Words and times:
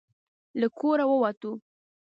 له 0.59 0.67
کوره 0.77 1.05
ووتو. 1.07 1.51